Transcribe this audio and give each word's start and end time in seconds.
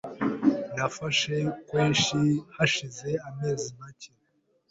Nafashe 0.75 1.35
squash 1.59 2.09
hashize 2.55 3.09
amezi 3.29 3.69
make. 3.79 4.09